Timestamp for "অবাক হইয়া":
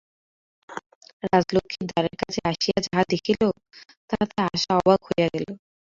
4.79-5.27